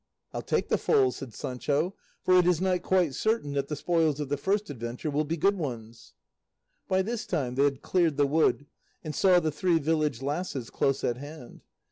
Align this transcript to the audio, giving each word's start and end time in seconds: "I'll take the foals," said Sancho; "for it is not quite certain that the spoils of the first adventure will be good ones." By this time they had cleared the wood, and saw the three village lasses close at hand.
"I'll 0.33 0.41
take 0.41 0.69
the 0.69 0.79
foals," 0.79 1.17
said 1.17 1.31
Sancho; 1.35 1.93
"for 2.23 2.35
it 2.39 2.47
is 2.47 2.59
not 2.59 2.81
quite 2.81 3.13
certain 3.13 3.53
that 3.53 3.67
the 3.67 3.75
spoils 3.75 4.19
of 4.19 4.29
the 4.29 4.35
first 4.35 4.71
adventure 4.71 5.11
will 5.11 5.25
be 5.25 5.37
good 5.37 5.55
ones." 5.59 6.13
By 6.87 7.03
this 7.03 7.27
time 7.27 7.53
they 7.53 7.65
had 7.65 7.83
cleared 7.83 8.17
the 8.17 8.25
wood, 8.25 8.65
and 9.03 9.13
saw 9.13 9.39
the 9.39 9.51
three 9.51 9.77
village 9.77 10.23
lasses 10.23 10.71
close 10.71 11.03
at 11.03 11.17
hand. 11.17 11.61